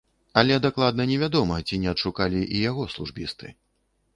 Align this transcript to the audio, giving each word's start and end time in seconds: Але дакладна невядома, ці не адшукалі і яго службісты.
Але 0.41 0.55
дакладна 0.63 1.05
невядома, 1.11 1.59
ці 1.67 1.79
не 1.83 1.91
адшукалі 1.93 2.41
і 2.47 2.57
яго 2.69 2.89
службісты. 2.95 3.47